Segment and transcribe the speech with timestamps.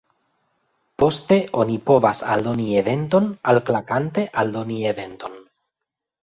[1.01, 5.39] Poste oni povas aldoni eventon, alklakante 'Aldoni eventon'.